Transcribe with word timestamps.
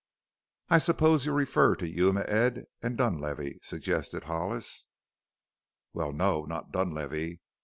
"I 0.67 0.79
suppose 0.79 1.27
you 1.27 1.31
refer 1.31 1.75
to 1.75 1.87
Yuma 1.87 2.21
Ed 2.27 2.65
and 2.81 2.97
Dunlavey?" 2.97 3.59
suggested 3.61 4.23
Hollis. 4.23 4.87
"Well, 5.93 6.11
no, 6.11 6.43
not 6.45 6.71
Dunlavey. 6.71 7.39